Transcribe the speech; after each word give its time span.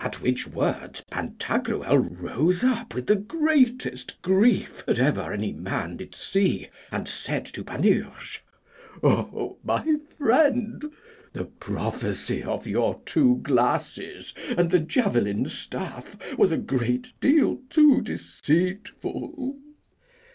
At 0.00 0.22
which 0.22 0.46
words 0.46 1.02
Pantagruel 1.10 1.98
rose 1.98 2.64
up 2.64 2.94
with 2.94 3.06
the 3.06 3.16
greatest 3.16 4.22
grief 4.22 4.82
that 4.86 4.98
ever 4.98 5.30
any 5.30 5.52
man 5.52 5.98
did 5.98 6.14
see, 6.14 6.70
and 6.90 7.06
said 7.06 7.44
to 7.44 7.62
Panurge, 7.62 8.42
Ha, 9.02 9.28
my 9.62 9.96
friend! 10.16 10.90
the 11.34 11.44
prophecy 11.44 12.42
of 12.42 12.66
your 12.66 13.02
two 13.04 13.40
glasses 13.42 14.32
and 14.56 14.70
the 14.70 14.78
javelin 14.80 15.44
staff 15.44 16.16
was 16.38 16.50
a 16.50 16.56
great 16.56 17.12
deal 17.20 17.58
too 17.68 18.00
deceitful. 18.00 19.54